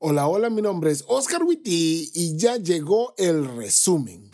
[0.00, 4.30] Hola, hola, mi nombre es Oscar Witty y ya llegó el resumen.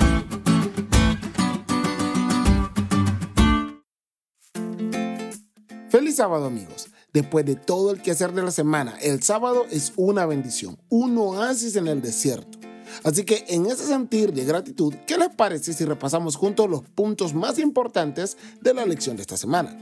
[5.89, 6.89] Feliz sábado amigos.
[7.15, 11.77] Después de todo el quehacer de la semana, el sábado es una bendición, un oasis
[11.77, 12.59] en el desierto.
[13.03, 17.33] Así que en ese sentir de gratitud, ¿qué les parece si repasamos juntos los puntos
[17.33, 19.75] más importantes de la lección de esta semana?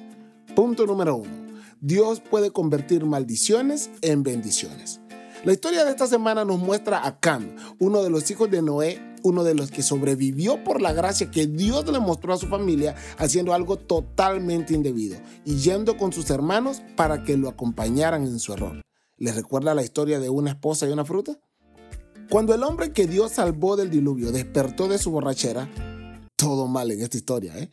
[0.55, 1.33] Punto número uno.
[1.81, 5.02] Dios puede convertir maldiciones en bendiciones.
[5.45, 9.03] La historia de esta semana nos muestra a Cam, uno de los hijos de Noé,
[9.25, 12.95] uno de los que sobrevivió por la gracia que Dios le mostró a su familia
[13.19, 18.53] haciendo algo totalmente indebido y yendo con sus hermanos para que lo acompañaran en su
[18.53, 18.83] error.
[19.17, 21.37] ¿Les recuerda la historia de una esposa y una fruta?
[22.31, 25.69] Cuando el hombre que Dios salvó del diluvio despertó de su borrachera,
[26.37, 27.69] todo mal en esta historia, ¿eh?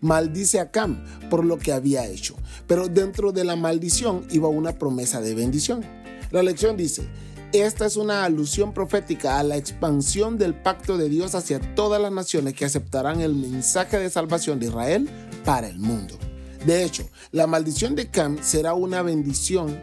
[0.00, 4.78] Maldice a Cam por lo que había hecho, pero dentro de la maldición iba una
[4.78, 6.01] promesa de bendición.
[6.32, 7.06] La lección dice,
[7.52, 12.10] esta es una alusión profética a la expansión del pacto de Dios hacia todas las
[12.10, 15.10] naciones que aceptarán el mensaje de salvación de Israel
[15.44, 16.18] para el mundo.
[16.64, 19.78] De hecho, la maldición de Cam será una bendición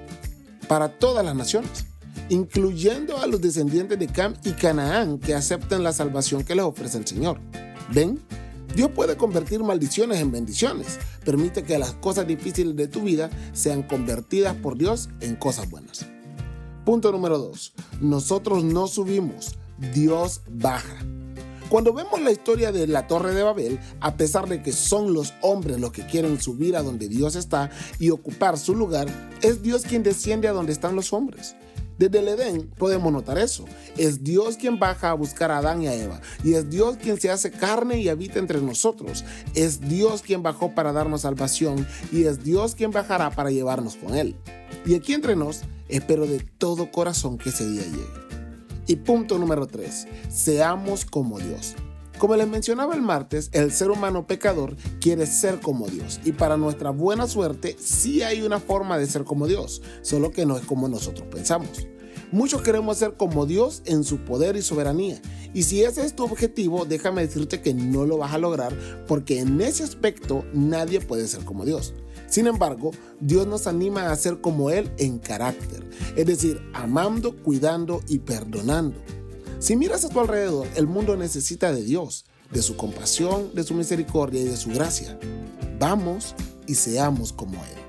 [0.68, 1.86] para todas las naciones,
[2.30, 6.98] incluyendo a los descendientes de Cam y Canaán que acepten la salvación que les ofrece
[6.98, 7.40] el Señor.
[7.94, 8.20] ¿Ven?
[8.76, 10.98] Dios puede convertir maldiciones en bendiciones.
[11.24, 16.08] Permite que las cosas difíciles de tu vida sean convertidas por Dios en cosas buenas.
[16.86, 17.74] Punto número 2.
[18.02, 19.58] Nosotros no subimos,
[19.94, 20.98] Dios baja.
[21.70, 25.34] Cuando vemos la historia de la Torre de Babel, a pesar de que son los
[25.42, 29.08] hombres los que quieren subir a donde Dios está y ocupar su lugar,
[29.44, 31.56] es Dios quien desciende a donde están los hombres.
[32.00, 33.66] Desde el Edén podemos notar eso.
[33.98, 36.22] Es Dios quien baja a buscar a Adán y a Eva.
[36.46, 39.26] Y es Dios quien se hace carne y habita entre nosotros.
[39.54, 44.16] Es Dios quien bajó para darnos salvación y es Dios quien bajará para llevarnos con
[44.16, 44.38] Él.
[44.86, 48.08] Y aquí entre nos, espero de todo corazón que ese día llegue.
[48.88, 50.08] Y punto número 3.
[50.30, 51.76] Seamos como Dios.
[52.18, 56.20] Como les mencionaba el martes, el ser humano pecador quiere ser como Dios.
[56.26, 60.46] Y para nuestra buena suerte, sí hay una forma de ser como Dios, solo que
[60.46, 61.88] no es como nosotros pensamos.
[62.32, 65.22] Muchos queremos ser como Dios en su poder y soberanía.
[65.54, 68.78] Y si ese es tu objetivo, déjame decirte que no lo vas a lograr
[69.08, 71.94] porque en ese aspecto nadie puede ser como Dios.
[72.30, 75.84] Sin embargo, Dios nos anima a ser como Él en carácter,
[76.16, 78.98] es decir, amando, cuidando y perdonando.
[79.60, 83.74] Si miras a tu alrededor, el mundo necesita de Dios, de su compasión, de su
[83.74, 85.20] misericordia y de su gracia.
[85.80, 86.36] Vamos
[86.68, 87.89] y seamos como Él.